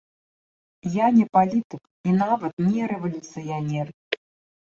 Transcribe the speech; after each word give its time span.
Я 0.93 1.09
не 1.17 1.25
палітык 1.37 1.83
і 2.11 2.15
нават 2.21 2.53
не 2.69 2.81
рэвалюцыянер. 2.93 3.93